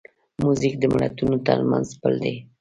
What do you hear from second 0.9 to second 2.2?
ملتونو ترمنځ پل